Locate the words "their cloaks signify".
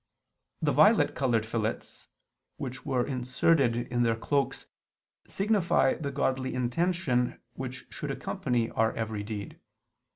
4.01-5.93